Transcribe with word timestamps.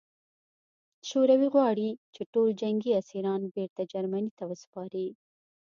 شوروي 1.09 1.47
غواړي 1.55 1.89
چې 2.13 2.21
ټول 2.33 2.49
جنګي 2.61 2.91
اسیران 3.01 3.41
بېرته 3.55 3.81
جرمني 3.91 4.31
ته 4.37 4.43
وسپاري 4.51 5.07